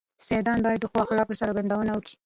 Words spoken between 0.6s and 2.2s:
بايد د ښو اخلاقو څرګندونه وکي.